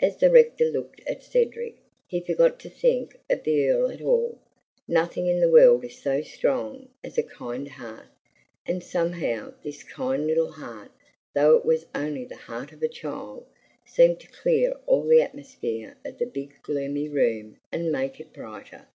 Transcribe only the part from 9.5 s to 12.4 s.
this kind little heart, though it was only the